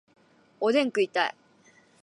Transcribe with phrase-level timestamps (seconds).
[0.59, 1.35] おでん食いたい